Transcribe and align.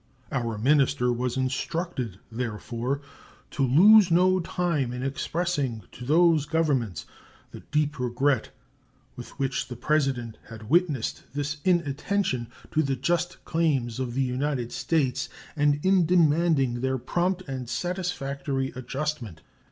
Our 0.31 0.57
minister 0.57 1.13
was 1.13 1.37
instructed, 1.37 2.17
therefore, 2.31 3.01
to 3.51 3.61
lose 3.61 4.09
no 4.09 4.39
time 4.39 4.93
in 4.93 5.03
expressing 5.03 5.83
to 5.91 6.03
those 6.05 6.47
Governments 6.47 7.05
the 7.51 7.59
deep 7.59 7.99
regret 7.99 8.49
with 9.15 9.37
which 9.37 9.67
the 9.67 9.75
President 9.75 10.39
had 10.49 10.71
witnessed 10.71 11.21
this 11.35 11.57
inattention 11.63 12.47
to 12.71 12.81
the 12.81 12.95
just 12.95 13.45
claims 13.45 13.99
of 13.99 14.15
the 14.15 14.23
United 14.23 14.71
States 14.71 15.29
and 15.55 15.79
in 15.85 16.07
demanding 16.07 16.81
their 16.81 16.97
prompt 16.97 17.43
and 17.47 17.69
satisfactory 17.69 18.73
adjustment. 18.75 19.41